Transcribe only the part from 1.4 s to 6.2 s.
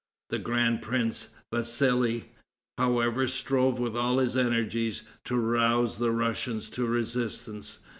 Vassali, however, strove with all his energies to rouse the